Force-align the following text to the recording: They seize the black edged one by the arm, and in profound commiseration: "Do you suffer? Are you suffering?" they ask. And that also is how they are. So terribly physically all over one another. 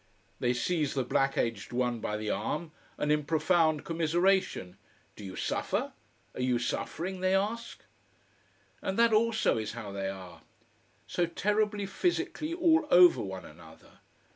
They 0.39 0.55
seize 0.55 0.95
the 0.95 1.03
black 1.03 1.37
edged 1.37 1.71
one 1.71 1.99
by 1.99 2.17
the 2.17 2.31
arm, 2.31 2.71
and 2.97 3.11
in 3.11 3.23
profound 3.23 3.85
commiseration: 3.85 4.77
"Do 5.15 5.23
you 5.23 5.35
suffer? 5.35 5.93
Are 6.33 6.41
you 6.41 6.57
suffering?" 6.57 7.19
they 7.21 7.35
ask. 7.35 7.83
And 8.81 8.97
that 8.97 9.13
also 9.13 9.59
is 9.59 9.73
how 9.73 9.91
they 9.91 10.09
are. 10.09 10.41
So 11.05 11.27
terribly 11.27 11.85
physically 11.85 12.51
all 12.51 12.87
over 12.89 13.21
one 13.21 13.45
another. 13.45 13.99